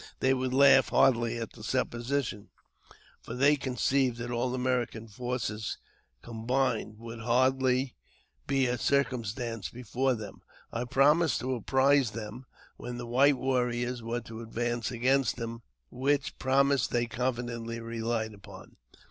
They 0.19 0.33
would 0.33 0.51
laugh 0.51 0.89
heartily 0.89 1.37
at 1.37 1.51
the 1.51 1.61
sup 1.63 1.91
position, 1.91 2.49
for 3.21 3.35
they 3.35 3.55
conceived 3.55 4.17
that 4.17 4.31
all 4.31 4.49
the 4.49 4.55
American 4.55 5.07
forces 5.07 5.77
com 6.23 6.47
bined 6.47 6.97
would 6.97 7.19
hardly 7.19 7.93
be 8.47 8.65
a 8.65 8.79
circumstance 8.79 9.69
before 9.69 10.15
them. 10.15 10.41
I 10.73 10.85
promised 10.85 11.39
to 11.41 11.53
apprise 11.53 12.09
them 12.17 12.47
when 12.77 12.97
the 12.97 13.05
white 13.05 13.37
warriors 13.37 14.01
were 14.01 14.21
to 14.21 14.41
advance 14.41 14.89
against 14.89 15.35
them, 15.35 15.61
which 15.91 16.39
promise 16.39 16.87
they 16.87 17.05
confidently 17.05 17.77
rehed 17.79 18.33
upon. 18.33 18.77